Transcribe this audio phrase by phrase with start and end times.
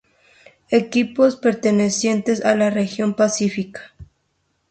[0.71, 3.93] Equipos pertenecientes a la Región Pacífica.